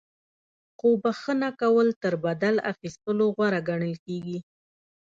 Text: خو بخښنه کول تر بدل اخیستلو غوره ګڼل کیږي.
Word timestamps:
خو 0.77 0.89
بخښنه 1.03 1.49
کول 1.61 1.87
تر 2.01 2.13
بدل 2.25 2.55
اخیستلو 2.71 3.25
غوره 3.35 3.61
ګڼل 3.69 3.93
کیږي. 4.05 4.39